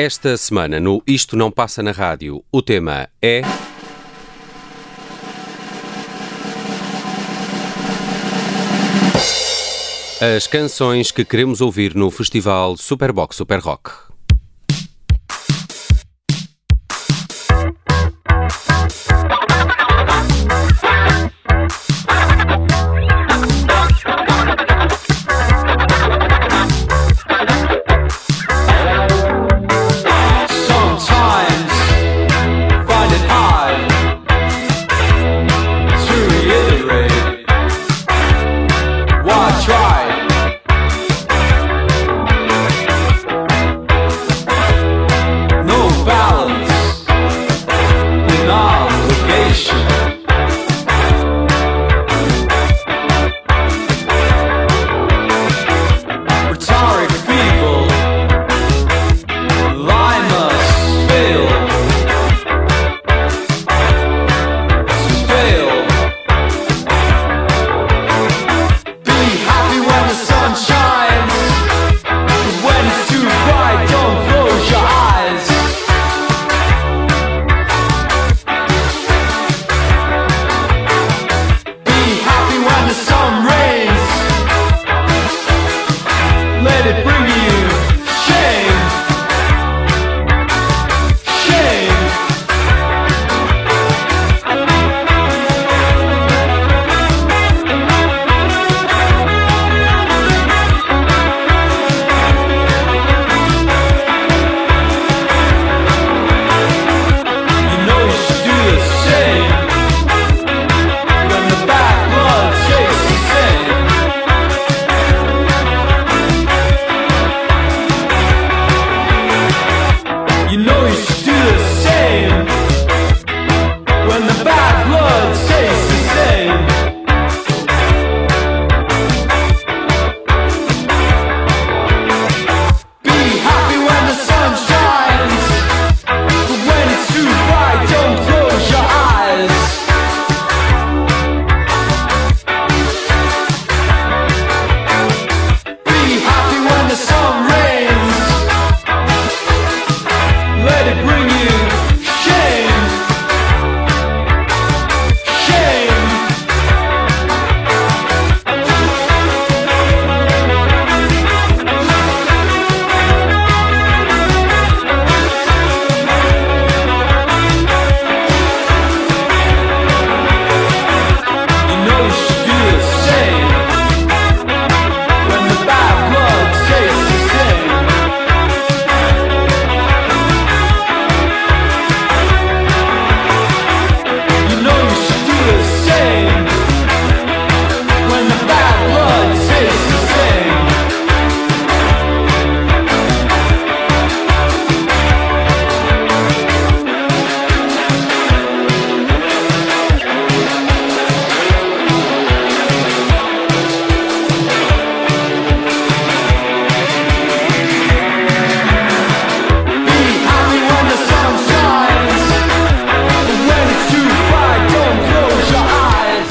[0.00, 3.42] Esta semana no Isto Não Passa na Rádio, o tema é.
[10.36, 14.09] As canções que queremos ouvir no festival Superbox Super Rock.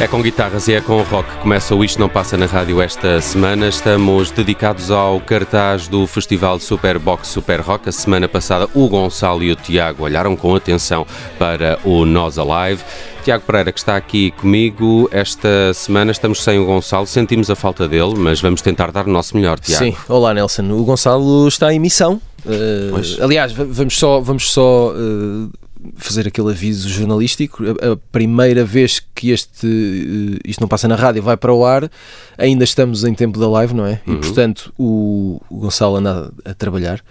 [0.10, 1.30] Com guitarras e é com rock.
[1.38, 3.68] Começa o Isto Não Passa na Rádio esta semana.
[3.68, 7.90] Estamos dedicados ao cartaz do Festival Superbox Super Rock.
[7.90, 11.06] A semana passada, o Gonçalo e o Tiago olharam com atenção
[11.38, 12.84] para o Nós Alive.
[13.24, 17.88] Tiago Pereira, que está aqui comigo, esta semana estamos sem o Gonçalo, sentimos a falta
[17.88, 19.84] dele, mas vamos tentar dar o nosso melhor, Tiago.
[19.84, 20.64] Sim, olá Nelson.
[20.72, 22.20] O Gonçalo está em missão.
[22.46, 25.52] Uh, aliás, vamos só, vamos só uh,
[25.96, 27.64] fazer aquele aviso jornalístico.
[27.64, 31.66] A, a, primeira vez que este uh, isto não passa na rádio vai para o
[31.66, 31.90] ar,
[32.38, 34.02] ainda estamos em tempo da live, não é?
[34.06, 34.16] Uhum.
[34.16, 37.02] E portanto o, o Gonçalo anda a, a trabalhar.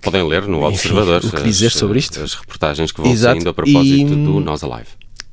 [0.00, 2.20] Podem ler no Observador o que dizer sobre isto.
[2.20, 3.34] As reportagens que vão Exato.
[3.34, 4.88] saindo a propósito e, do Nós Alive.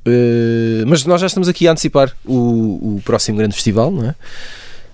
[0.07, 4.15] Uh, mas nós já estamos aqui a antecipar o, o próximo grande festival, não é?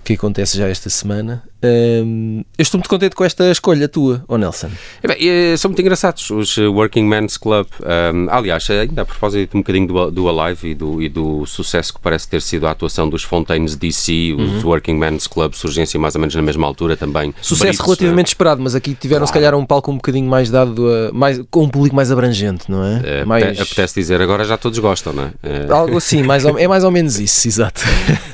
[0.04, 1.42] Que acontece já esta semana.
[1.64, 4.68] Um, eu estou muito contente com esta escolha tua, oh Nelson.
[5.00, 7.68] É bem, é, são muito engraçados os eh, Working Men's Club.
[7.80, 11.94] Um, aliás, ainda a propósito um bocadinho do, do Alive e do, e do sucesso
[11.94, 14.70] que parece ter sido a atuação dos Fontaines DC, os uhum.
[14.70, 17.32] Working Men's Club surgem assim mais ou menos na mesma altura também.
[17.40, 19.26] Sucesso Britos, relativamente esperado, mas aqui tiveram claro.
[19.28, 22.68] se calhar um palco um bocadinho mais dado, a, mais, com um público mais abrangente,
[22.68, 23.20] não é?
[23.20, 23.60] é mais...
[23.60, 25.32] Apetece dizer, agora já todos gostam, não é?
[25.44, 25.72] é...
[25.72, 27.82] Algo assim, mais ou, é mais ou menos isso, exato.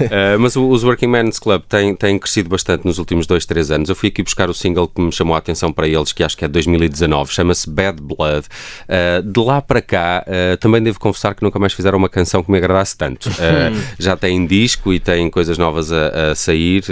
[0.00, 3.88] Uh, mas os Working Men's Club têm, têm crescido bastante nos últimos dois, três anos.
[3.88, 6.36] Eu fui aqui buscar o single que me chamou a atenção para eles, que acho
[6.36, 8.46] que é de 2019, chama-se Bad Blood.
[8.88, 12.42] Uh, de lá para cá, uh, também devo confessar que nunca mais fizeram uma canção
[12.42, 13.28] que me agradasse tanto.
[13.28, 16.84] Uh, já têm disco e têm coisas novas a, a sair,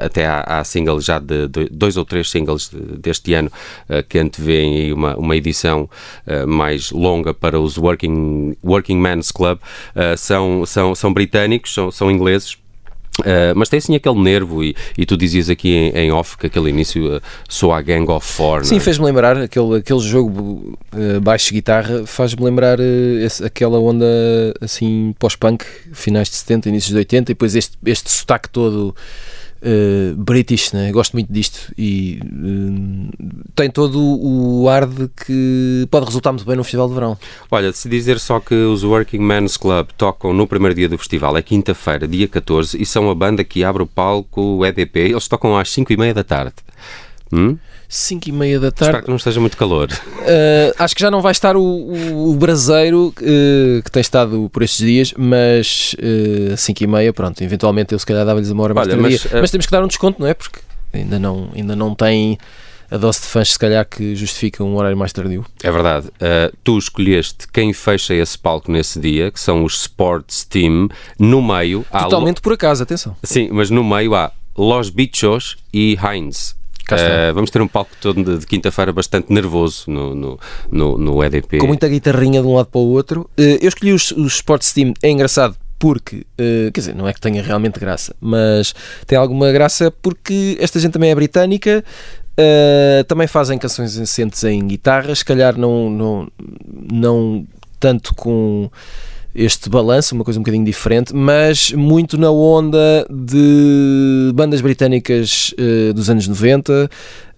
[0.00, 3.50] até há, há singles já de, de, dois ou três singles deste ano
[4.08, 5.88] que antevêem uma, uma edição
[6.46, 9.58] mais longa para os Working, Working Men's Club.
[10.16, 12.56] são, são, são britânicos, são, são ingleses
[13.20, 16.46] Uh, mas tem assim aquele nervo, e, e tu dizias aqui em, em off que
[16.46, 18.64] aquele início uh, soa a Gang of Four.
[18.64, 18.80] Sim, é?
[18.80, 24.06] fez-me lembrar aquele, aquele jogo uh, baixo guitarra, faz-me lembrar esse, aquela onda
[24.60, 28.94] assim pós-punk, finais de 70, inícios de 80, e depois este, este sotaque todo
[29.62, 30.90] uh, British, né?
[30.92, 36.56] gosto muito disto e uh, tem todo o ar de que pode resultar muito bem
[36.56, 37.18] no Festival de Verão.
[37.50, 41.36] Olha, se dizer só que os Working Men's Club tocam no primeiro dia do festival,
[41.36, 45.56] é quinta-feira, dia 14, e são a banda que abre o palco EDP, eles tocam
[45.56, 46.54] às 5 e meia da tarde.
[47.32, 47.56] Hum?
[47.88, 48.90] 5 e meia da tarde.
[48.90, 49.88] Espero que não esteja muito calor.
[49.90, 54.50] Uh, acho que já não vai estar o, o, o braseiro uh, que tem estado
[54.52, 55.94] por estes dias, mas
[56.52, 59.26] uh, 5 e meia, pronto, eventualmente eu se calhar dava-lhes uma hora mais Olha, mas,
[59.32, 60.34] mas temos que dar um desconto, não é?
[60.34, 60.60] Porque
[60.92, 62.38] ainda não, ainda não tem
[62.90, 65.44] a dose de fãs, se calhar, que justifica um horário mais tardio.
[65.62, 66.08] É verdade.
[66.08, 70.88] Uh, tu escolheste quem fecha esse palco nesse dia, que são os Sports Team.
[71.18, 72.04] No meio há.
[72.04, 73.16] Totalmente por acaso, atenção.
[73.22, 76.55] Sim, mas no meio há Los Bichos e Heinz.
[76.94, 80.40] Uh, vamos ter um palco todo de, de quinta-feira bastante nervoso no, no,
[80.70, 81.58] no, no, EDP.
[81.58, 83.22] Com muita guitarrinha de um lado para o outro.
[83.38, 87.12] Uh, eu escolhi os, os Sports Team, é engraçado porque, uh, quer dizer, não é
[87.12, 88.74] que tenha realmente graça, mas
[89.06, 91.84] tem alguma graça porque esta gente também é britânica,
[93.08, 96.28] também fazem canções assentes em guitarra, se calhar não, não,
[96.92, 97.46] não
[97.80, 98.70] tanto com
[99.36, 105.92] este balanço, uma coisa um bocadinho diferente, mas muito na onda de bandas britânicas uh,
[105.92, 106.72] dos anos 90.
[106.72, 106.88] Uh,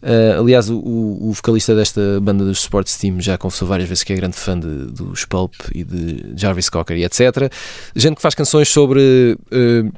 [0.00, 4.12] eh, aliás, o, o, vocalista desta banda dos Sports Team já confessou várias vezes que
[4.12, 7.52] é grande fã de, dos Pulp e de Jarvis Cocker e etc.
[7.96, 9.36] Gente que faz canções sobre.
[9.52, 9.92] Uh,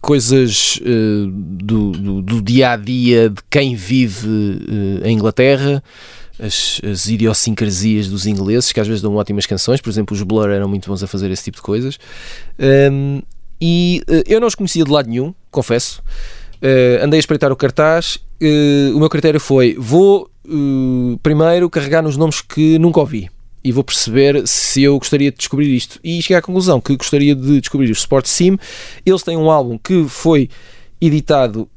[0.00, 4.28] coisas do, do, do, dia a dia de quem vive
[5.02, 5.82] em Inglaterra,
[6.38, 10.50] as, as idiosincrasias dos ingleses, que às vezes dão ótimas canções, por exemplo, os Blur
[10.50, 11.98] eram muito bons a fazer esse tipo de coisas.
[12.58, 13.22] Um,
[13.60, 16.00] e uh, eu não os conhecia de lado nenhum, confesso.
[16.62, 18.16] Uh, andei a espreitar o cartaz.
[18.40, 20.30] Uh, o meu critério foi: vou
[21.22, 23.28] primeiro carregar nos nomes que nunca ouvi
[23.62, 26.00] e vou perceber se eu gostaria de descobrir isto.
[26.02, 28.56] E cheguei à conclusão que gostaria de descobrir o Sport Sim.
[29.04, 30.48] Eles têm um álbum que foi
[31.02, 31.68] editado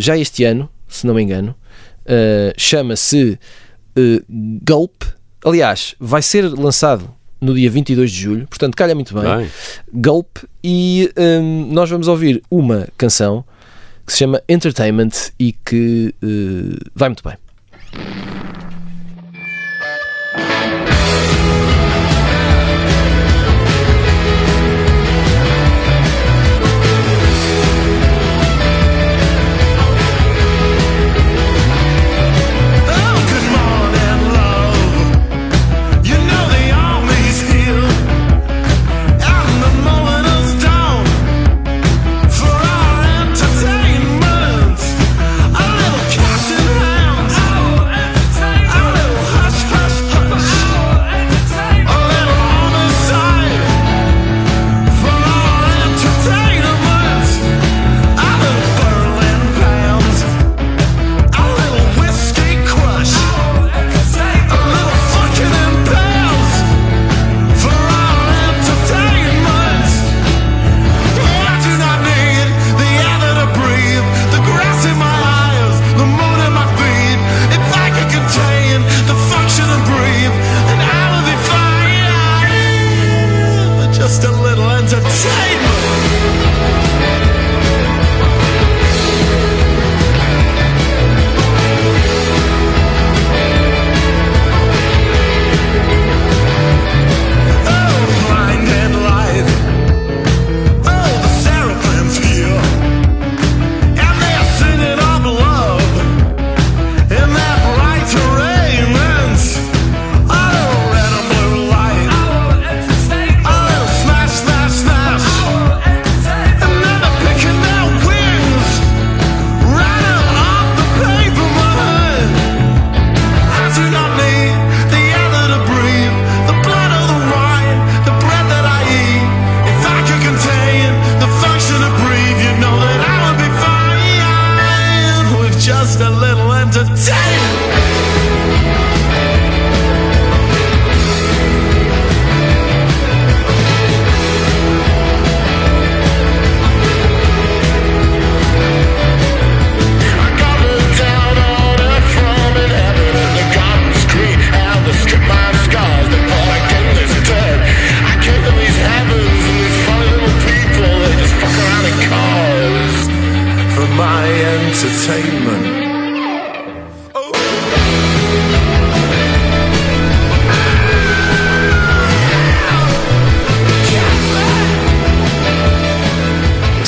[0.00, 1.54] já este ano, se não me engano.
[2.04, 3.38] Uh, Chama-se
[3.96, 4.24] uh,
[4.66, 5.04] Gulp.
[5.44, 7.10] Aliás, vai ser lançado
[7.40, 9.36] no dia 22 de julho, portanto, calha muito bem.
[9.38, 9.50] bem.
[9.92, 10.38] Gulp.
[10.62, 13.44] E um, nós vamos ouvir uma canção
[14.06, 17.36] que se chama Entertainment e que uh, vai muito bem.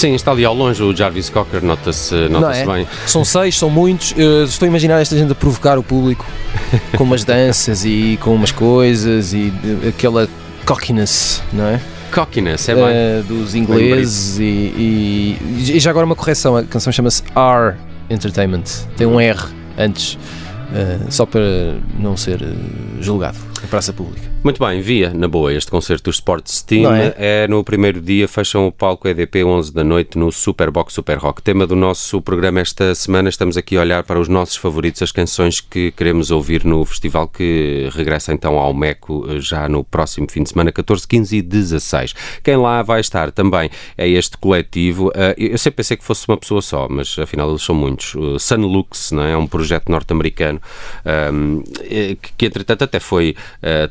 [0.04, 2.66] Sim, está ali ao longe o Jarvis Cocker, nota-se nota é?
[2.66, 2.86] bem.
[3.06, 4.12] São seis, são muitos.
[4.14, 6.26] Eu estou a imaginar esta gente a provocar o público
[6.94, 9.50] com umas danças e com umas coisas e
[9.88, 10.28] aquela
[10.66, 11.80] cockiness, não é?
[12.12, 12.84] Cockiness, é bem.
[12.84, 15.38] Uh, dos ingleses e, e,
[15.74, 17.74] e, já agora uma correção, a canção chama-se R
[18.10, 18.64] Entertainment,
[18.98, 19.40] tem um R
[19.78, 22.54] antes, uh, só para não ser uh,
[23.02, 24.33] julgado em praça pública.
[24.44, 27.14] Muito bem, via, na boa, este concerto do Sports Team é?
[27.16, 27.48] é?
[27.48, 31.40] no primeiro dia, fecham o palco EDP 11 da noite no Superbox Super Rock.
[31.40, 35.10] Tema do nosso programa esta semana, estamos aqui a olhar para os nossos favoritos, as
[35.10, 40.30] canções que queremos ouvir no festival que regressa então ao Meco eh, já no próximo
[40.30, 42.14] fim de semana, 14, 15 e 16.
[42.42, 45.10] Quem lá vai estar também é este coletivo.
[45.14, 48.14] Eh, eu sempre pensei que fosse uma pessoa só, mas afinal eles são muitos.
[48.38, 49.32] Sunlux, não é?
[49.32, 50.60] é um projeto norte-americano
[51.06, 53.34] ehm, eh, que entretanto até foi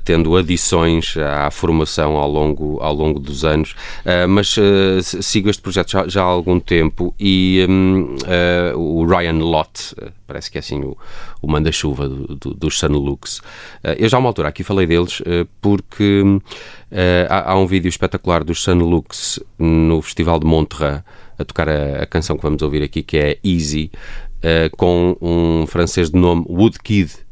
[0.06, 3.72] tendo a adições à formação ao longo, ao longo dos anos,
[4.06, 8.16] uh, mas uh, sigo este projeto já, já, há algum tempo e um,
[8.76, 9.96] uh, o Ryan Lott,
[10.28, 10.98] parece que é assim o,
[11.42, 13.42] o manda-chuva do, do, dos Sunlux.
[13.98, 15.22] eu já há uma altura aqui falei deles
[15.62, 16.24] porque
[17.30, 21.02] há, há, um vídeo espetacular dos Sunlux no Festival de Montreux
[21.38, 23.92] a tocar a, a canção que vamos ouvir aqui, que é Easy,
[24.78, 27.23] com um francês de nome Woodkid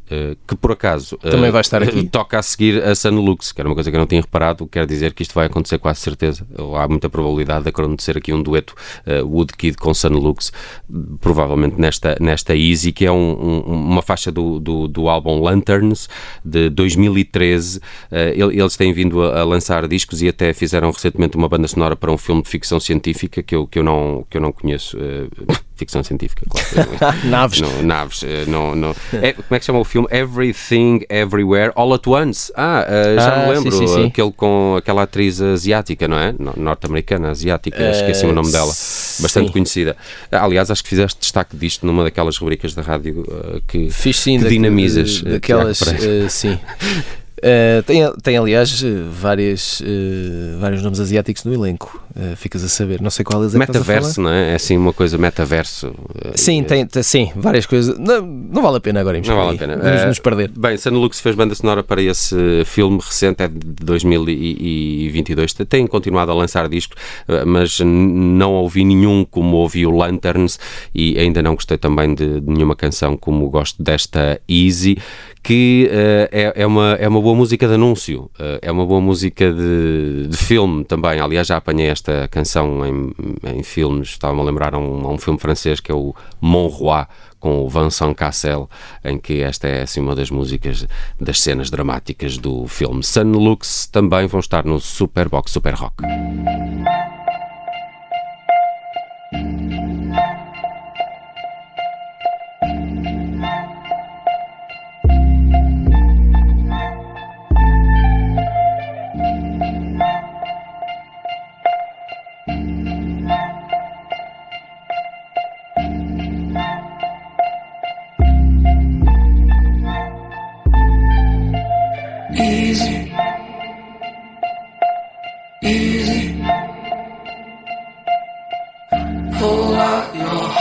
[0.48, 2.04] que por acaso também vai estar aqui.
[2.08, 4.86] toca a seguir a Sunlux, que era uma coisa que eu não tinha reparado, quer
[4.86, 6.46] dizer que isto vai acontecer quase certeza.
[6.78, 8.76] Há muita probabilidade de acontecer aqui um dueto
[9.06, 10.52] uh, Woodkid com Sunlux,
[11.20, 16.10] provavelmente nesta, nesta Easy, que é um, um, uma faixa do, do, do, álbum Lanterns
[16.44, 17.78] de 2013.
[17.78, 17.82] Uh,
[18.52, 22.12] eles têm vindo a, a, lançar discos e até fizeram recentemente uma banda sonora para
[22.12, 24.98] um filme de ficção científica que eu, que eu, não, que eu não conheço.
[24.98, 27.18] Uh, ficção científica, claro.
[27.26, 27.60] naves.
[27.60, 28.24] Não, naves.
[28.24, 28.96] Eh, não, não.
[29.14, 30.08] É, como é que chama o filme?
[30.12, 32.54] Everything, Everywhere, All at Once.
[32.56, 33.72] Ah, uh, já ah, me lembro.
[33.72, 34.06] Sim, sim, sim.
[34.06, 36.36] Aquele com aquela atriz asiática, não é?
[36.56, 38.72] Norte-americana, asiática, uh, esqueci o nome dela.
[39.20, 39.98] Bastante conhecida.
[40.32, 44.40] Aliás, acho que fizeste destaque disto numa daquelas rubricas da rádio uh, que, Fiz, sim,
[44.40, 45.22] que dinamizas.
[45.22, 45.80] Daquelas,
[46.30, 46.60] sim.
[47.42, 53.02] Uh, tem, tem, aliás, várias, uh, vários nomes asiáticos no elenco, uh, ficas a saber.
[53.02, 54.52] Não sei qual é Metaverso, não é?
[54.52, 55.92] É assim uma coisa metaverso.
[56.36, 57.98] Sim, tem, sim, várias coisas.
[57.98, 59.76] Não, não vale a pena agora Não vale a pena.
[59.78, 60.52] Vamos nos perder.
[60.56, 65.54] Bem, Sanulux fez banda sonora para esse filme recente, é de 2022.
[65.68, 66.96] Tem continuado a lançar discos,
[67.48, 70.60] mas não ouvi nenhum como ouvi o Lanterns
[70.94, 74.98] e ainda não gostei também de, de nenhuma canção como gosto desta Easy
[75.44, 79.52] que é, é, uma, é uma boa música de anúncio, uh, é uma boa música
[79.52, 81.20] de, de filme também.
[81.20, 85.40] Aliás, já apanhei esta canção em, em filmes, estava-me a lembrar a um, um filme
[85.40, 87.06] francês que é o Mon Roi,
[87.40, 88.70] com o Vincent Cassel,
[89.04, 90.88] em que esta é assim, uma das músicas
[91.20, 93.04] das cenas dramáticas do filme.
[93.04, 96.04] Sunlux também vão estar no Superbox Super Rock.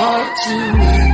[0.00, 1.09] heart to me.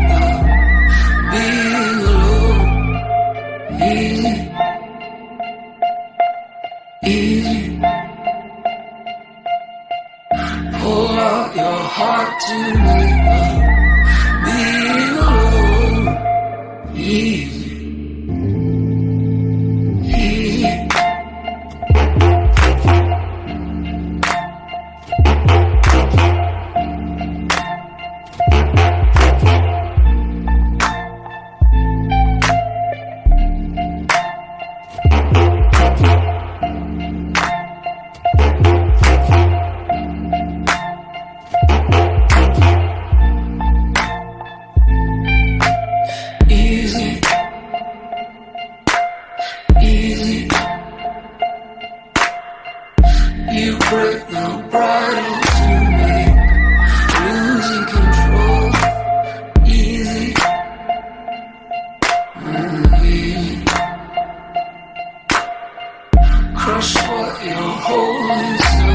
[66.76, 68.86] your spot, your whole is.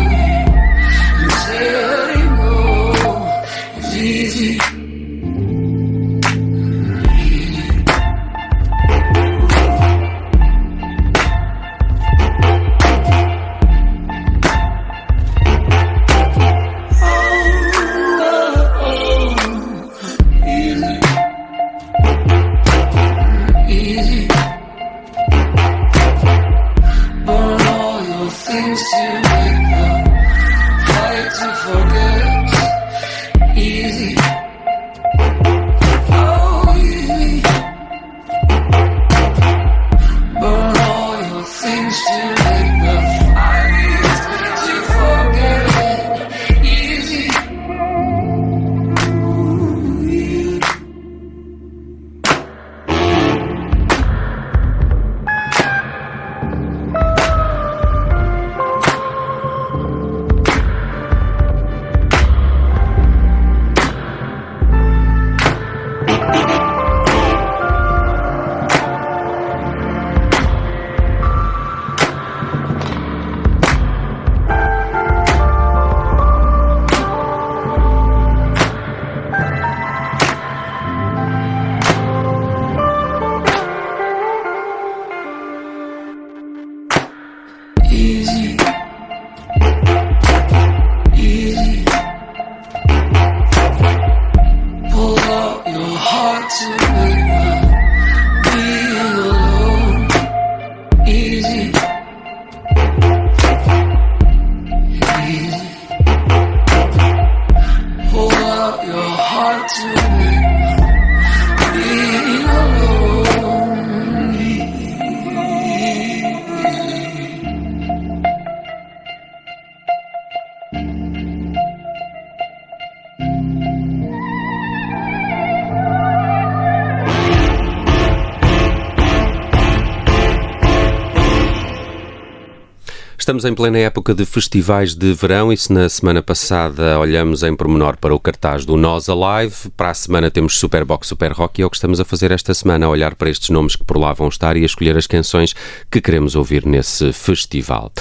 [133.41, 137.55] Estamos em plena época de festivais de verão e se na semana passada olhamos em
[137.55, 141.63] pormenor para o cartaz do Nós Alive, para a semana temos Superbox Super Rock e
[141.63, 144.13] é o que estamos a fazer esta semana, olhar para estes nomes que por lá
[144.13, 145.55] vão estar e escolher as canções
[145.89, 147.91] que queremos ouvir nesse festival.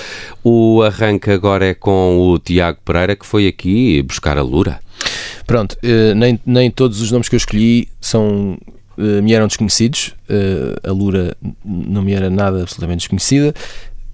[0.44, 4.78] O arranque agora é com o Tiago Pereira que foi aqui buscar a Lura.
[5.46, 8.58] Pronto, eh, nem, nem todos os nomes que eu escolhi são
[8.98, 10.14] eh, me eram desconhecidos.
[10.28, 13.54] Eh, a Lura não me era nada absolutamente desconhecida.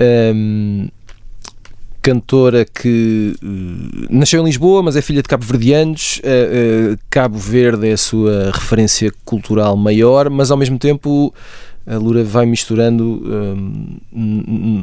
[0.01, 0.89] Um,
[2.07, 6.21] cantora que uh, nasceu em Lisboa, mas é filha de cabo-verdianos.
[6.21, 11.35] Uh, Cabo Verde é a sua referência cultural maior, mas ao mesmo tempo
[11.85, 13.23] a Lura vai misturando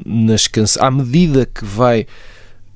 [0.06, 2.08] nas canções, à medida que vai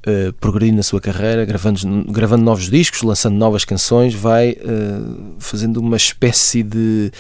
[0.07, 5.77] uh, progredindo na sua carreira, gravando, gravando novos discos, lançando novas canções, vai uh, fazendo
[5.77, 7.11] uma espécie de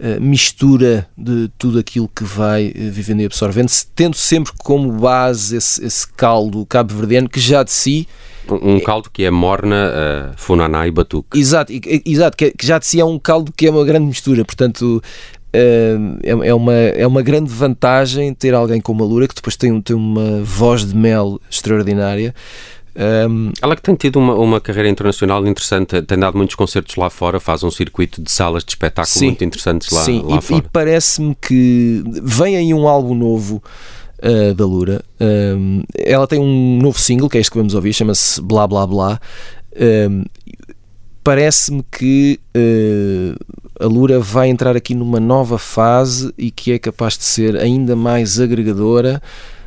[0.00, 5.84] uh, mistura de tudo aquilo que vai vivendo e absorvendo, tendo sempre como base esse,
[5.84, 8.08] esse caldo cabo-verdiano que já de si
[8.50, 11.38] um caldo que é morna, uh, funaná e batuque.
[11.38, 11.72] Exato,
[12.04, 15.00] exato que, que já de si é um caldo que é uma grande mistura, portanto
[15.52, 19.80] é, é, uma, é uma grande vantagem ter alguém como a Lura que depois tem,
[19.80, 22.34] tem uma voz de mel extraordinária.
[22.94, 27.08] Um, Ela que tem tido uma, uma carreira internacional interessante, tem dado muitos concertos lá
[27.08, 30.40] fora, faz um circuito de salas de espetáculo sim, muito interessantes lá, sim, lá e,
[30.42, 30.62] fora.
[30.64, 33.62] E parece-me que vem aí um álbum novo
[34.18, 35.02] uh, da Lura.
[35.18, 38.86] Um, ela tem um novo single, que é este que vamos ouvir, chama-se Blá Blá
[38.86, 39.20] Blá.
[39.74, 40.24] Um,
[41.24, 43.38] parece-me que uh,
[43.82, 47.96] a Lura vai entrar aqui numa nova fase e que é capaz de ser ainda
[47.96, 49.20] mais agregadora,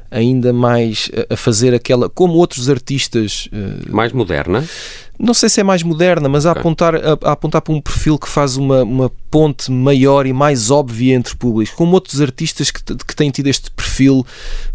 [0.10, 2.10] ainda mais a fazer aquela.
[2.10, 3.50] como outros artistas.
[3.52, 4.64] Uh, mais moderna?
[5.20, 6.58] Não sei se é mais moderna, mas okay.
[6.58, 10.34] a, apontar, a, a, apontar para um perfil que faz uma, uma ponte maior e
[10.34, 14.26] mais óbvia entre públicos, como outros artistas que, que têm tido este perfil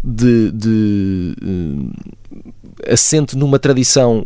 [0.03, 4.25] de, de uh, assente numa tradição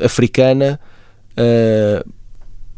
[0.00, 0.78] africana
[1.36, 2.15] uh,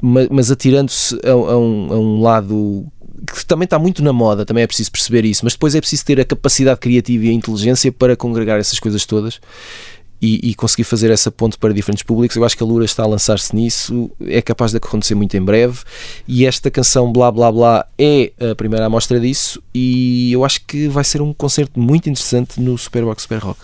[0.02, 2.86] mas, mas atirando-se a, a, um, a um lado
[3.26, 6.04] que também está muito na moda, também é preciso perceber isso, mas depois é preciso
[6.04, 9.40] ter a capacidade criativa e a inteligência para congregar essas coisas todas
[10.20, 12.36] e, e, conseguir fazer essa ponte para diferentes públicos.
[12.36, 15.42] Eu acho que a Lura está a lançar-se nisso, é capaz de acontecer muito em
[15.42, 15.78] breve.
[16.26, 19.62] E esta canção Blá Blá Blá é a primeira amostra disso.
[19.72, 23.60] E eu acho que vai ser um concerto muito interessante no Superbox Super Rock.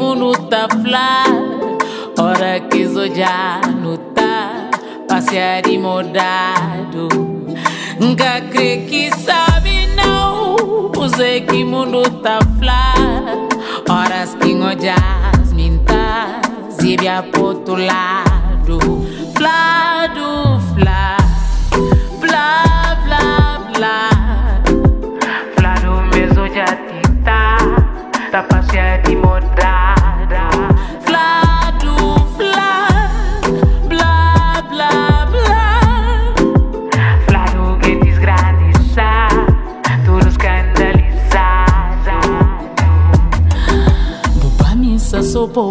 [0.00, 1.24] Mundo tá flá
[2.18, 4.70] Hora que já no tá
[5.06, 7.06] Passear e modado
[8.00, 12.94] Nunca crê que sabe não Cuse que mundo tá flá
[13.90, 16.40] Horas que ngojas minta
[16.80, 17.76] Zibia pro outro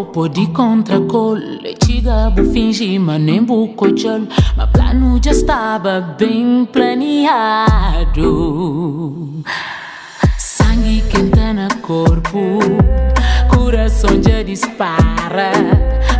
[0.10, 1.38] popo de contracol
[1.84, 8.24] Chiga bu fingi mas nem bu cochol Mas plano já estava bem planeado.
[10.38, 12.60] Sangue quente no corpo
[13.50, 15.52] Coração já dispara.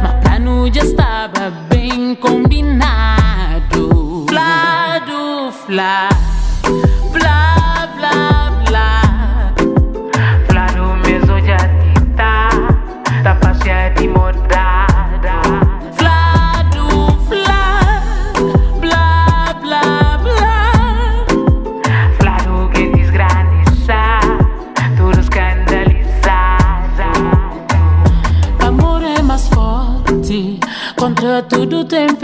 [0.04, 3.90] Mas plano já estava bem combinado.
[4.28, 6.10] Flá do flá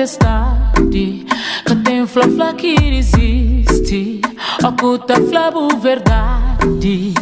[0.06, 1.26] tempestade
[1.66, 4.22] Que tem flá que resiste
[4.64, 7.14] Oculta flabo verdade.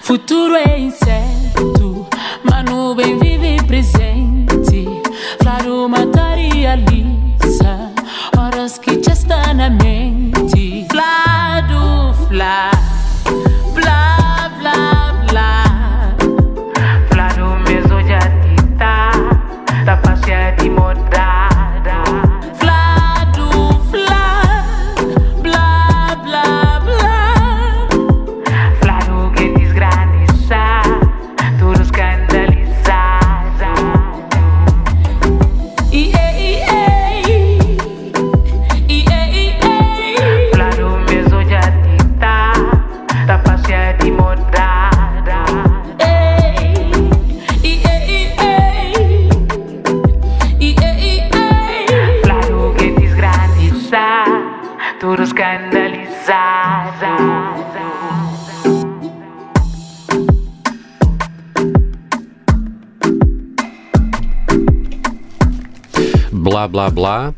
[0.00, 2.06] Futuro é incerto
[2.42, 3.18] Mas nuvem
[66.98, 67.32] blá.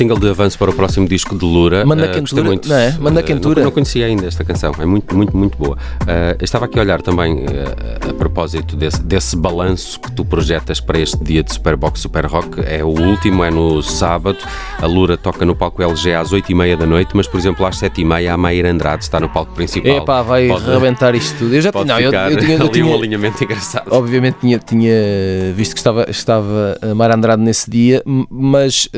[0.00, 1.84] Single de avanço para o próximo disco de Lura.
[1.84, 2.66] Manda uh, quentura, muito.
[2.66, 2.96] não é?
[2.98, 3.60] Manda quentura.
[3.60, 5.76] Não, não, conhecia ainda esta canção, é muito, muito, muito boa.
[5.76, 10.80] Uh, estava aqui a olhar também uh, a propósito desse, desse balanço que tu projetas
[10.80, 12.62] para este dia de Superbox Super Rock.
[12.64, 14.38] É o último, é no sábado.
[14.78, 18.32] A Lura toca no palco LG às 8h30 da noite, mas por exemplo às 7h30
[18.32, 19.98] a Maíra Andrade está no palco principal.
[19.98, 21.54] Epá, vai pode, rebentar isto tudo.
[21.54, 23.92] Eu já pode não, eu, eu, tinha, eu tinha um alinhamento engraçado.
[23.92, 24.94] Obviamente tinha, tinha
[25.54, 28.88] visto que estava, estava a Maíra Andrade nesse dia, mas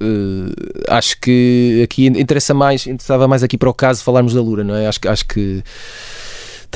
[0.00, 0.52] Uh,
[0.88, 4.74] acho que aqui interessa mais, interessava mais aqui para o caso falarmos da Lura, não
[4.74, 4.86] é?
[4.86, 5.62] Acho, acho que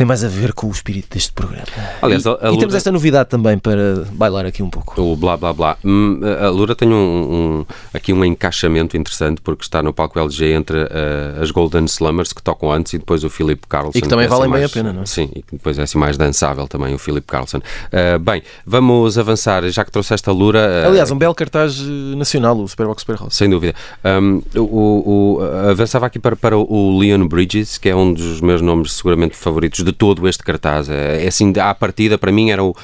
[0.00, 1.66] tem mais a ver com o espírito deste programa.
[2.00, 2.54] Aliás, e, a, a Lura...
[2.54, 4.98] e temos esta novidade também para bailar aqui um pouco.
[4.98, 5.76] O blá blá blá.
[5.84, 10.52] Hum, a Lura tem um, um, aqui um encaixamento interessante porque está no palco LG
[10.54, 13.98] entre uh, as Golden Slummers que tocam antes e depois o Philip Carlson.
[13.98, 15.04] E que também que é valem assim bem a pena, não é?
[15.06, 17.58] Sim, e que depois é assim mais dançável também o Philip Carlson.
[17.58, 20.82] Uh, bem, vamos avançar, já que trouxeste a Lura.
[20.86, 21.78] Uh, Aliás, um belo cartaz
[22.16, 23.36] nacional, o Superbox Super House.
[23.36, 23.74] Sem dúvida.
[24.02, 28.62] Um, o, o, avançava aqui para, para o Leon Bridges, que é um dos meus
[28.62, 30.88] nomes seguramente favoritos de todo este cartaz.
[30.88, 32.74] É, é assim, à partida, para mim, era o.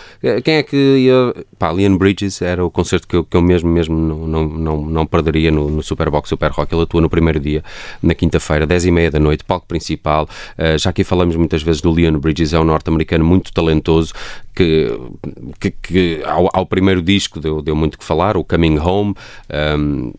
[0.44, 1.34] Quem é que ia.
[1.58, 4.82] Pá, Leon Bridges era o concerto que eu, que eu mesmo, mesmo não, não, não,
[4.86, 6.74] não perderia no, no Superbox Super Rock.
[6.74, 7.62] Ele atua no primeiro dia,
[8.02, 10.28] na quinta-feira, 10 e meia da noite, palco principal.
[10.58, 14.12] Uh, já aqui falamos muitas vezes do Leon Bridges, é um norte-americano muito talentoso
[14.56, 14.98] que,
[15.60, 19.14] que, que ao, ao, primeiro disco deu, deu muito que falar, o Coming Home.
[19.78, 20.12] Um,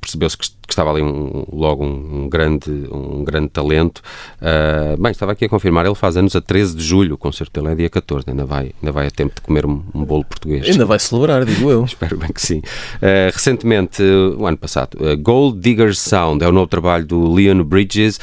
[0.00, 4.00] Percebeu-se que que estava ali um, logo um, um, grande, um grande talento.
[4.40, 7.60] Uh, bem, estava aqui a confirmar, ele faz anos a 13 de julho, o concerto
[7.60, 10.24] dele é dia 14, ainda vai, ainda vai a tempo de comer um, um bolo
[10.24, 10.68] português.
[10.68, 11.84] Ainda vai celebrar, digo eu.
[11.90, 12.58] Espero bem que sim.
[12.58, 17.64] Uh, recentemente, o ano passado, uh, Gold Digger's Sound é o novo trabalho do Leon
[17.64, 18.20] Bridges.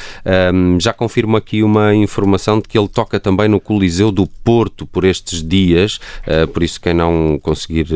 [0.54, 4.86] Um, já confirmo aqui uma informação de que ele toca também no Coliseu do Porto
[4.86, 5.98] por estes dias,
[6.52, 7.86] por isso quem não conseguir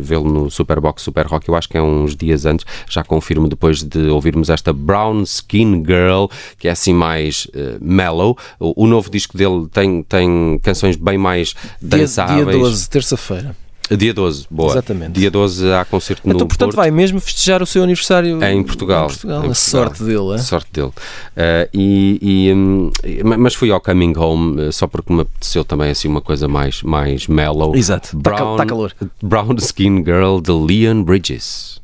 [0.00, 3.82] vê-lo no Superbox Super Rock, eu acho que é uns dias antes, já confirmo depois
[3.82, 6.26] de ouvirmos esta Brown Skin Girl,
[6.58, 8.36] que é assim mais uh, mellow.
[8.58, 12.44] O, o, novo disco dele tem, tem canções bem mais dançáveis.
[12.44, 13.61] Dia, dia 12, terça-feira.
[13.96, 14.72] Dia 12, boa.
[14.72, 15.12] Exatamente.
[15.12, 16.76] Dia 12 há concerto então, no portanto, Porto.
[16.76, 19.04] vai mesmo festejar o seu aniversário em Portugal.
[19.04, 19.44] Em Portugal.
[19.44, 20.38] Em a sorte dele, é?
[20.38, 20.88] sorte dele.
[20.88, 22.90] Uh, e, e um,
[23.38, 26.82] mas fui ao Coming Home uh, só porque me apeteceu também assim uma coisa mais,
[26.82, 27.74] mais mellow.
[27.74, 28.16] Exato.
[28.16, 28.94] Está tá, tá calor.
[29.22, 31.81] Brown Skin Girl de Leon Bridges.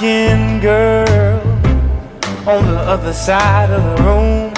[0.00, 1.42] skinned girl
[2.48, 4.50] on the other side of the room.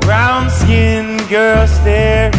[0.00, 2.32] Brown skinned girl staring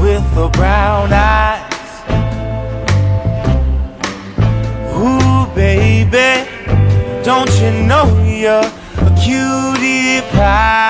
[0.00, 1.92] with the brown eyes.
[4.96, 6.48] Ooh, baby,
[7.22, 8.70] don't you know you're
[9.06, 10.81] a cutie pie?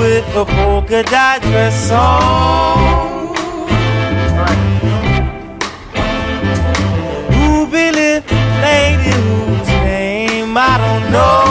[0.00, 2.90] With a polka dot dress on.
[8.62, 11.49] lady whose name I don't know.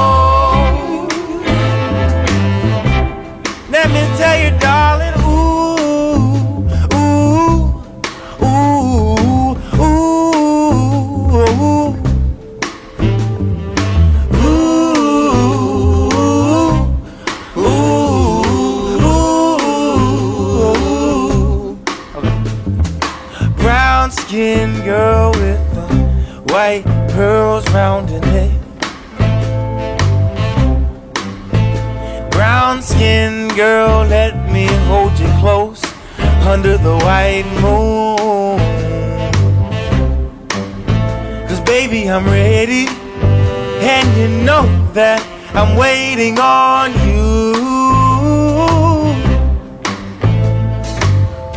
[33.59, 35.83] Girl, let me hold you close
[36.47, 38.57] under the white moon.
[41.45, 42.85] Cause baby, I'm ready,
[43.83, 45.19] and you know that
[45.53, 47.51] I'm waiting on you.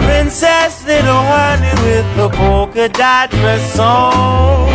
[0.04, 4.71] Princess, little honey with the polka dot dress on.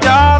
[0.00, 0.37] Darling.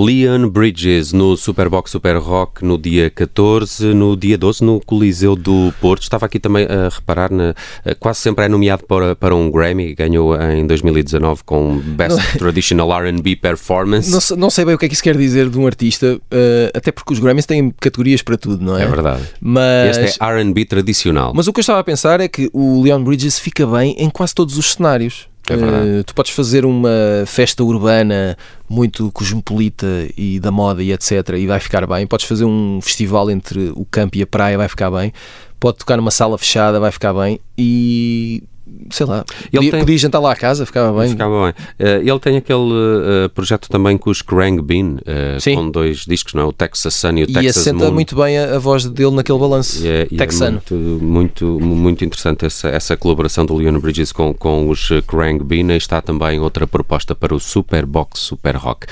[0.00, 5.74] Leon Bridges no Superbox Super Rock no dia 14, no dia 12 no Coliseu do
[5.78, 6.02] Porto.
[6.02, 9.94] Estava aqui também a reparar, na, eh, quase sempre é nomeado para, para um Grammy,
[9.94, 14.10] ganhou em 2019 com Best não, Traditional R&B Performance.
[14.10, 16.70] Não, não, sei bem o que é que isso quer dizer de um artista, uh,
[16.74, 18.84] até porque os Grammys têm categorias para tudo, não é?
[18.84, 19.22] É verdade.
[19.38, 21.32] Mas, este é R&B tradicional.
[21.34, 24.08] Mas o que eu estava a pensar é que o Leon Bridges fica bem em
[24.08, 25.29] quase todos os cenários.
[25.48, 28.36] É uh, tu podes fazer uma festa urbana
[28.68, 31.30] muito cosmopolita e da moda e etc.
[31.36, 32.06] e vai ficar bem.
[32.06, 35.12] Podes fazer um festival entre o campo e a praia, vai ficar bem.
[35.58, 37.40] Pode tocar numa sala fechada, vai ficar bem.
[37.58, 38.42] E
[38.90, 39.80] sei lá, ele podia, tem...
[39.80, 41.10] podia jantar lá à casa, ficava bem.
[41.10, 41.50] Ficava bem.
[41.78, 46.34] Uh, ele tem aquele uh, projeto também com os Krang Bean, uh, com dois discos,
[46.34, 46.46] não é?
[46.46, 47.44] O Texas Sun e o Texas.
[47.44, 47.92] E assenta Moon.
[47.92, 50.62] muito bem a, a, voz dele naquele balanço é, texano.
[50.70, 55.42] É muito, muito, muito interessante essa, essa colaboração do Leon Bridges com, com os Krang
[55.44, 55.72] Bean.
[55.72, 58.86] E está também outra proposta para o Super Box Super Rock.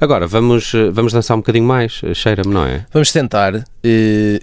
[0.00, 2.84] Agora, vamos, vamos dançar um bocadinho mais, cheira-me, não é?
[2.92, 3.64] Vamos tentar.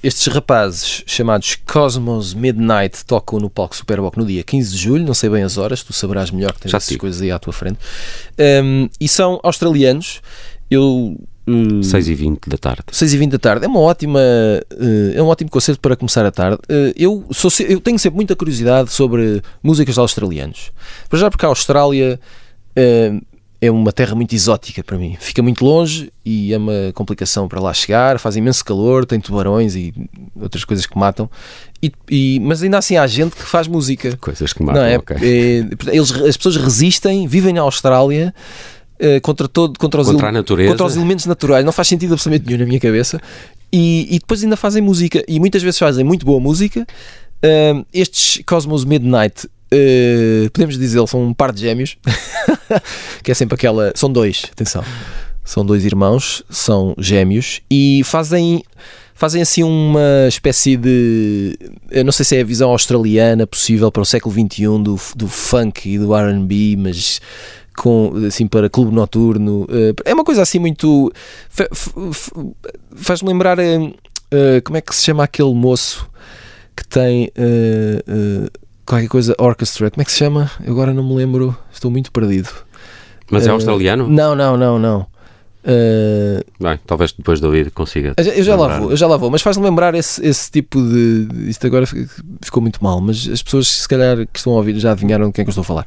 [0.03, 5.05] estes rapazes chamados Cosmos Midnight tocam no palco Super Box no dia 15 de julho,
[5.05, 7.01] não sei bem as horas, tu saberás melhor que tens Já essas digo.
[7.01, 7.79] coisas aí à tua frente.
[8.63, 10.21] Um, e são australianos.
[10.69, 11.17] Eu
[11.47, 12.83] Uh, 6 e 20 da tarde.
[12.91, 13.65] 6 e 20 da tarde.
[13.65, 16.59] É uma ótima uh, é um ótimo concerto para começar a tarde.
[16.69, 20.71] Uh, eu, sou, eu tenho sempre muita curiosidade sobre músicas australianos.
[21.09, 22.19] Para já porque a Austrália
[22.77, 23.21] uh,
[23.61, 25.15] é uma terra muito exótica para mim.
[25.19, 28.17] Fica muito longe e é uma complicação para lá chegar.
[28.17, 29.93] Faz imenso calor, tem tubarões e
[30.35, 31.29] outras coisas que matam.
[31.81, 34.17] E, e, mas ainda assim há gente que faz música.
[34.17, 34.97] Coisas que matam, não é?
[34.97, 35.17] Okay.
[35.17, 38.33] É, eles, as pessoas resistem, vivem na Austrália
[38.99, 40.71] uh, contra, todo, contra, os, contra, a natureza.
[40.71, 41.63] contra os elementos naturais.
[41.63, 43.21] Não faz sentido absolutamente nenhum na minha cabeça.
[43.71, 45.23] E, e depois ainda fazem música.
[45.27, 46.81] E muitas vezes fazem muito boa música.
[47.45, 51.97] Uh, estes Cosmos Midnight Uh, podemos dizer, são um par de gêmeos,
[53.23, 53.91] que é sempre aquela.
[53.95, 54.83] São dois, atenção.
[55.43, 58.63] São dois irmãos, são gêmeos e fazem
[59.21, 61.55] fazem assim uma espécie de.
[61.91, 65.27] Eu não sei se é a visão australiana possível para o século XXI do, do
[65.27, 67.21] funk e do RB, mas
[67.77, 69.67] com, assim para clube noturno.
[69.69, 71.11] Eh, é uma coisa assim muito.
[72.95, 73.59] Faz-me lembrar.
[73.59, 73.93] Eh,
[74.31, 76.09] eh, como é que se chama aquele moço
[76.75, 77.29] que tem.
[78.91, 80.51] Qualquer coisa, orchestra, como é que se chama?
[80.65, 82.49] Eu agora não me lembro, estou muito perdido.
[83.29, 84.09] Mas é australiano?
[84.09, 85.07] Não, não, não, não.
[85.63, 88.13] Uh, Bem, talvez depois de ouvir consiga.
[88.17, 91.29] Eu já, lá vou, eu já lá vou, mas faz-me lembrar esse, esse tipo de.
[91.47, 94.91] Isto agora ficou muito mal, mas as pessoas, se calhar, que estão a ouvir já
[94.91, 95.85] adivinharam de quem é que eu estou a falar.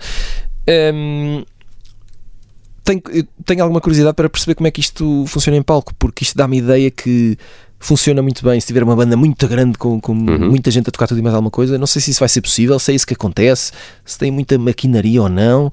[0.66, 1.44] Um, ehm,
[2.84, 3.02] tenho,
[3.44, 6.58] tenho alguma curiosidade para perceber como é que isto funciona em palco, porque isto dá-me
[6.58, 7.36] ideia que
[7.84, 10.50] funciona muito bem se tiver uma banda muito grande com, com uhum.
[10.50, 11.76] muita gente a tocar tudo e mais alguma coisa.
[11.78, 13.72] Não sei se isso vai ser possível, se é isso que acontece,
[14.04, 15.70] se tem muita maquinaria ou não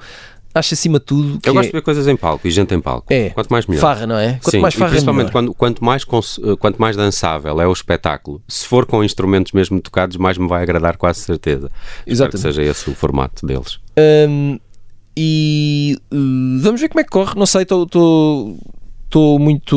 [0.53, 1.39] acho acima de tudo.
[1.45, 1.69] eu gosto é...
[1.69, 3.07] de ver coisas em palco e gente em palco.
[3.09, 3.29] É.
[3.29, 3.81] Quanto mais melhor.
[3.81, 4.33] Farra, não é?
[4.33, 6.39] Quanto Sim, mais farra, principalmente quando, quanto, mais cons...
[6.59, 10.61] quanto mais dançável é o espetáculo, se for com instrumentos mesmo tocados, mais me vai
[10.63, 11.71] agradar, quase certeza.
[12.05, 12.31] Exato.
[12.31, 13.79] que seja esse o formato deles.
[14.29, 14.59] Um,
[15.15, 17.33] e uh, vamos ver como é que corre.
[17.37, 18.57] Não sei, estou
[19.11, 19.75] estou muito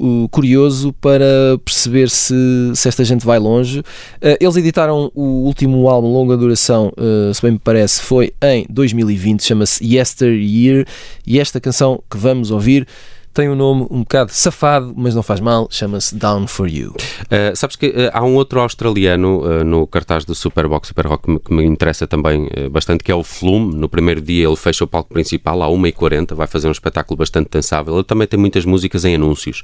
[0.00, 1.26] uh, curioso para
[1.62, 2.34] perceber se,
[2.74, 3.80] se esta gente vai longe.
[3.80, 8.64] Uh, eles editaram o último álbum longa duração, uh, se bem me parece, foi em
[8.70, 10.86] 2020, chama-se Yesteryear,
[11.26, 12.86] e esta canção que vamos ouvir
[13.32, 16.90] tem um nome um bocado safado, mas não faz mal, chama-se Down for You.
[16.90, 21.24] Uh, sabes que uh, há um outro australiano uh, no cartaz do Superbox Super Rock
[21.24, 23.74] que me, que me interessa também bastante, que é o Flume.
[23.74, 27.50] No primeiro dia ele fecha o palco principal à 1h40, vai fazer um espetáculo bastante
[27.50, 27.94] dançável.
[27.94, 29.62] Ele também tem muitas músicas em anúncios.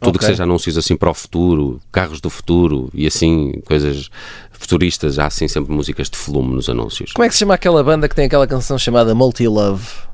[0.00, 0.18] tudo okay.
[0.18, 4.10] que seja anúncios assim para o futuro, carros do futuro e assim, coisas
[4.52, 5.18] futuristas.
[5.18, 7.12] Há assim sempre músicas de Flume nos anúncios.
[7.12, 10.07] Como é que se chama aquela banda que tem aquela canção chamada Multi Love?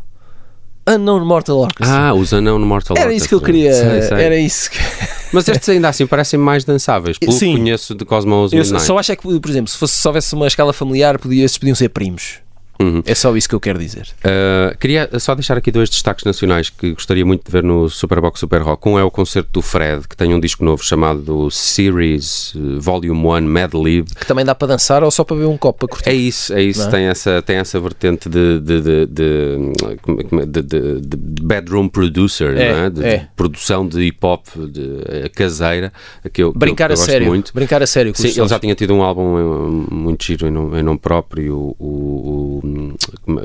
[0.87, 1.87] Unknown Mortal Orchestra.
[1.87, 3.05] Ah, os Unknown Mortal Orchestra.
[3.05, 3.73] Era isso que eu queria.
[3.73, 4.21] Sei, sei.
[4.21, 4.79] Era isso que...
[5.33, 7.55] Mas estes ainda assim parecem mais dançáveis, pelo Sim.
[7.55, 8.75] que conheço de Cosmos Midnight.
[8.75, 11.45] Eu só acho é que, por exemplo, se, fosse, se houvesse uma escala familiar, podia,
[11.45, 12.39] estes podiam ser primos.
[12.81, 13.03] Uhum.
[13.07, 14.09] É só isso que eu quero dizer.
[14.25, 18.41] Uh, queria só deixar aqui dois destaques nacionais que gostaria muito de ver no Superbox
[18.41, 18.89] Super Rock.
[18.89, 23.13] Um é o concerto do Fred, que tem um disco novo chamado Series eh, Volume
[23.13, 24.09] 1 Mad Lib.
[24.15, 26.11] Que também dá para dançar ou só para ver um copo para curtir?
[26.11, 26.83] É isso, é isso.
[26.83, 26.91] É?
[26.91, 32.91] Tem, essa, tem essa vertente de, de, de, de, de, de bedroom producer, é, é?
[32.91, 33.29] De, é.
[33.37, 35.93] produção de hip hop eh, caseira.
[36.33, 37.29] Que eu, Brincar que eu, a sério.
[37.29, 37.53] Muito.
[37.55, 38.13] Brincar a sério.
[38.15, 41.75] Sim, ele já tinha tido um álbum eh, muito giro em nome, em nome próprio.
[41.79, 42.64] o, o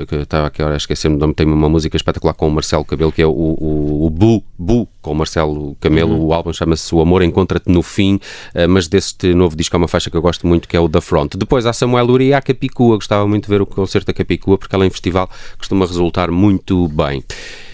[0.06, 3.22] que estava aqui a esquecer-me nome, tem uma música espetacular com o Marcelo Cabelo, que
[3.22, 6.14] é o, o, o Bu, Bu, com o Marcelo Camelo.
[6.14, 6.26] Uhum.
[6.26, 9.88] O álbum chama-se O Amor Encontra-te no Fim, uh, mas deste novo disco há uma
[9.88, 11.36] faixa que eu gosto muito, que é o Da Front.
[11.36, 12.96] Depois há Samuel Uri e há Capicua.
[12.96, 15.28] Gostava muito de ver o concerto da Capicua, porque ela em festival
[15.58, 17.24] costuma resultar muito bem.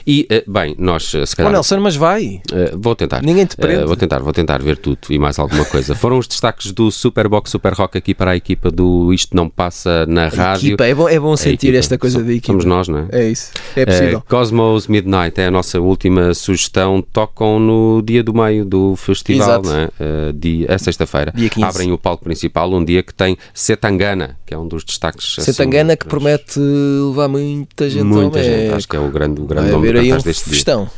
[0.07, 1.50] E, eh, bem, nós eh, se calhar.
[1.50, 2.40] Oh, Nelson, mas vai.
[2.52, 3.22] Uh, vou tentar.
[3.22, 3.84] Ninguém te prende.
[3.84, 5.94] Vou tentar, vou tentar ver tudo e mais alguma coisa.
[5.96, 10.07] Foram os destaques do Superbox Super Rock aqui para a equipa do Isto Não Passa
[10.07, 10.68] na Rádio.
[10.68, 12.46] Equipa, é bom, é bom sentir esta coisa da equipa.
[12.46, 13.07] Somos nós, não é?
[13.11, 13.50] É isso.
[13.74, 14.22] É possível.
[14.28, 17.02] Cosmos Midnight é a nossa última sugestão.
[17.02, 19.68] Tocam no dia do meio do festival, Exato.
[19.68, 20.32] não é?
[20.32, 21.32] Dia, é sexta-feira.
[21.62, 25.36] Abrem o palco principal, um dia que tem Setangana, que é um dos destaques.
[25.40, 29.44] Setangana assim, que promete levar muita gente Muita gente, acho que é o grande, o
[29.44, 30.90] grande nome do um deste dia.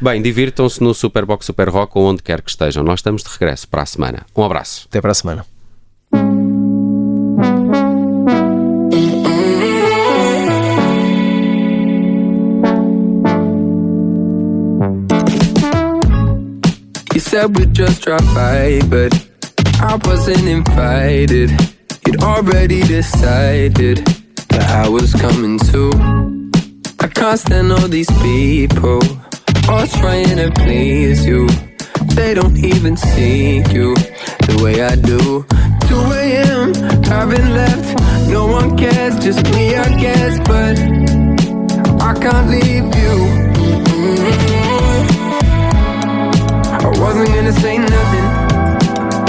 [0.00, 2.82] Bem, divirtam-se no Superbox Super Rock ou onde quer que estejam.
[2.82, 4.26] Nós estamos de regresso para a semana.
[4.36, 4.86] Um abraço.
[4.88, 5.46] Até para a semana.
[17.12, 19.12] You said we just dropped by, but
[19.80, 21.50] I wasn't invited.
[22.06, 24.04] You'd already decided
[24.48, 26.33] that I was coming too.
[27.04, 29.02] I can't stand all these people
[29.68, 31.46] all trying to please you.
[32.16, 33.94] They don't even see you
[34.48, 35.44] the way I do.
[35.86, 36.72] 2 a.m.
[37.04, 38.00] haven't left.
[38.30, 40.38] No one cares, just me, I guess.
[40.48, 40.78] But
[42.00, 43.16] I can't leave you.
[44.00, 45.04] Mm-hmm.
[46.86, 48.28] I wasn't gonna say nothing,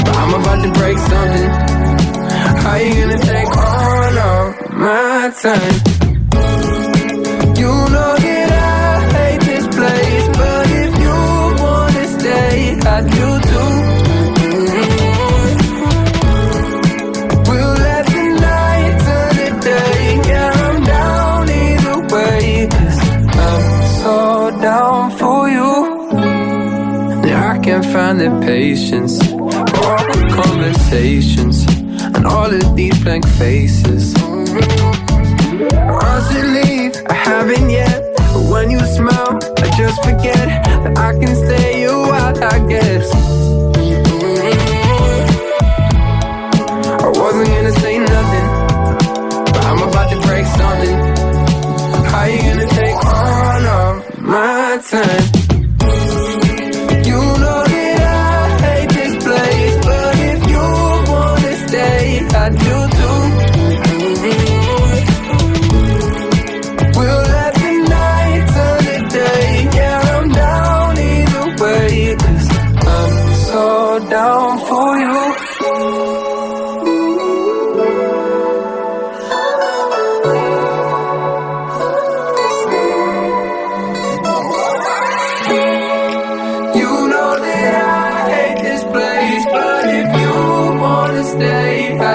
[0.06, 1.50] but I'm about to break something.
[2.64, 6.15] How you gonna take all of my time?
[7.56, 8.68] Can't need to
[9.14, 11.18] pay this place, but if you
[11.64, 12.56] wanna stay,
[20.38, 23.00] I'm down either way, 'cause
[23.48, 23.64] I'm
[24.02, 24.16] so
[24.62, 25.72] down for you.
[27.30, 29.50] Dark and find the patience for
[29.94, 31.58] awkward conversations
[32.16, 34.14] and all of these blank faces.
[36.08, 36.75] I
[39.86, 40.48] just forget
[40.84, 43.06] that I can stay you out, I guess.
[47.04, 47.72] I wasn't gonna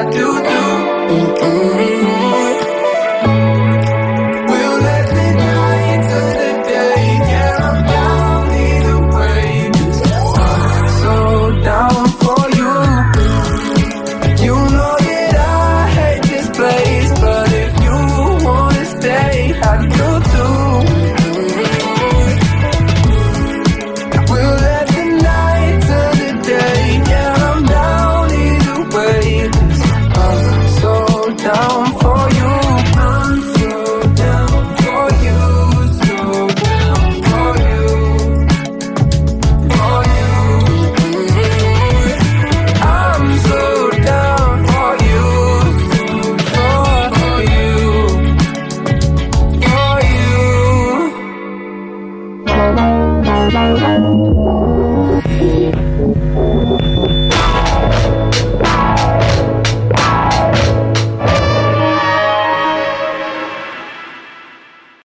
[0.04, 0.40] do.
[1.10, 2.09] Mm-hmm.